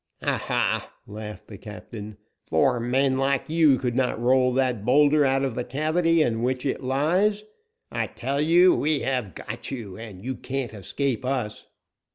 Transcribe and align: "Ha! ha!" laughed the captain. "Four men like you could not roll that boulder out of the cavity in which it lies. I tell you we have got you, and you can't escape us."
"Ha! 0.23 0.35
ha!" 0.39 0.91
laughed 1.05 1.47
the 1.47 1.59
captain. 1.59 2.17
"Four 2.47 2.79
men 2.79 3.19
like 3.19 3.47
you 3.49 3.77
could 3.77 3.95
not 3.95 4.19
roll 4.19 4.51
that 4.53 4.83
boulder 4.83 5.27
out 5.27 5.43
of 5.45 5.53
the 5.53 5.63
cavity 5.63 6.23
in 6.23 6.41
which 6.41 6.65
it 6.65 6.81
lies. 6.81 7.43
I 7.91 8.07
tell 8.07 8.41
you 8.41 8.75
we 8.75 9.01
have 9.01 9.35
got 9.35 9.69
you, 9.69 9.97
and 9.97 10.25
you 10.25 10.33
can't 10.33 10.73
escape 10.73 11.23
us." 11.23 11.67